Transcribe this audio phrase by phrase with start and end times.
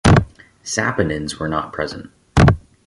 [0.63, 2.09] Saponins were not present.